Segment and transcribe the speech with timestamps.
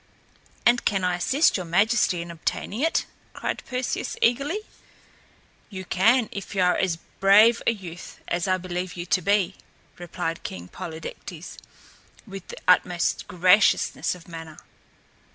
[0.65, 4.61] "And can I assist your Majesty in obtaining it?" cried Perseus, eagerly.
[5.69, 9.53] "You can if you are as brave a youth as I believe you to be,"
[9.99, 11.59] replied King Polydectes
[12.25, 14.57] with the utmost graciousness of manner.